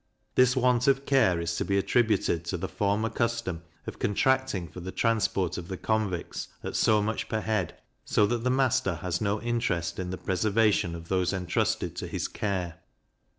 [0.33, 4.79] This want of care is to be attributed to the former custom of contracting for
[4.79, 9.21] the transport of the convicts at so much per head, so that the master has
[9.21, 12.79] no interest in the preservation of those entrusted to his care.